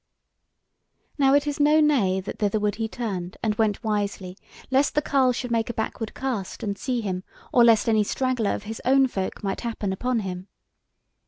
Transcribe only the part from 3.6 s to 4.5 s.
wisely,